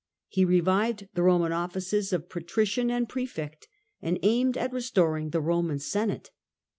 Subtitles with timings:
[0.27, 3.67] He re vived the Eoman offices of Patrician and Prefect,
[4.01, 6.31] and aimed at restoring the Eoman Senate.